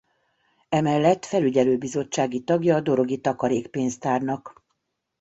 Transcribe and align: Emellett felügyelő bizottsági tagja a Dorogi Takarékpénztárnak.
Emellett 0.69 1.25
felügyelő 1.25 1.77
bizottsági 1.77 2.43
tagja 2.43 2.75
a 2.75 2.81
Dorogi 2.81 3.17
Takarékpénztárnak. 3.21 4.61